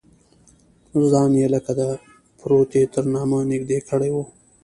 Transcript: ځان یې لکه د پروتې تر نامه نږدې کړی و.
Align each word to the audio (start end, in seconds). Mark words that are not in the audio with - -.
ځان 1.11 1.31
یې 1.41 1.47
لکه 1.53 1.71
د 1.79 1.81
پروتې 2.39 2.81
تر 2.93 3.03
نامه 3.13 3.39
نږدې 3.51 3.79
کړی 3.89 4.09
و. 4.13 4.17